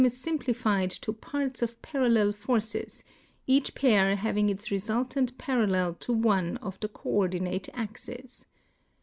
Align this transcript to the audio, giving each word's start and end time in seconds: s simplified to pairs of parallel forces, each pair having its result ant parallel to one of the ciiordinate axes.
s 0.03 0.17
simplified 0.17 0.89
to 0.89 1.13
pairs 1.13 1.61
of 1.61 1.79
parallel 1.83 2.31
forces, 2.33 3.03
each 3.45 3.75
pair 3.75 4.15
having 4.15 4.49
its 4.49 4.71
result 4.71 5.15
ant 5.15 5.37
parallel 5.37 5.93
to 5.93 6.11
one 6.11 6.57
of 6.57 6.79
the 6.79 6.89
ciiordinate 6.89 7.69
axes. 7.75 8.47